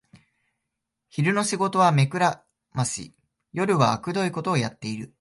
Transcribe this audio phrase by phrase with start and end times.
[1.09, 3.13] 昼の仕事は目くらまし、
[3.53, 5.07] 夜はあくどいことをやってる